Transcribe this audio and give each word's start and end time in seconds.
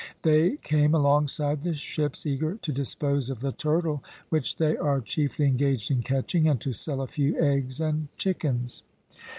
They 0.23 0.55
came 0.55 0.95
alongside 0.95 1.61
the 1.61 1.75
ships, 1.75 2.25
eager 2.25 2.55
to 2.63 2.71
dispose 2.71 3.29
of 3.29 3.39
the 3.41 3.51
turtle 3.51 4.03
which 4.29 4.55
they 4.55 4.75
are 4.75 4.99
chiefly 4.99 5.45
engaged 5.45 5.91
in 5.91 6.01
catching, 6.01 6.47
and 6.47 6.59
to 6.61 6.73
sell 6.73 7.01
a 7.03 7.07
few 7.07 7.39
eggs 7.39 7.79
and 7.79 8.07
chickens. 8.17 8.81